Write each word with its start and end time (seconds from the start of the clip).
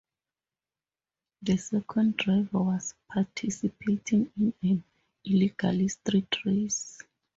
The 1.43 1.57
second 1.57 2.17
driver 2.17 2.63
was 2.63 2.95
participating 3.07 4.31
in 4.35 4.51
an 4.63 4.83
illegal 5.23 5.89
street 5.89 6.37
race. 6.43 7.03